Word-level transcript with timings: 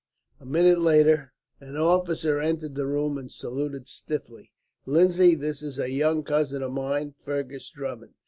A 0.39 0.47
minute 0.47 0.79
later 0.79 1.31
an 1.59 1.77
officer 1.77 2.39
entered 2.39 2.73
the 2.73 2.87
room, 2.87 3.19
and 3.19 3.31
saluted 3.31 3.87
stiffly. 3.87 4.51
"Lindsay, 4.87 5.35
this 5.35 5.61
is 5.61 5.77
a 5.77 5.91
young 5.91 6.23
cousin 6.23 6.63
of 6.63 6.71
mine, 6.71 7.13
Fergus 7.19 7.69
Drummond. 7.69 8.15